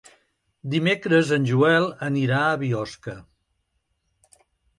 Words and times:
Dimecres 0.75 1.33
en 1.37 1.45
Joel 1.49 1.85
anirà 2.07 2.41
a 2.47 2.57
Biosca. 2.63 3.15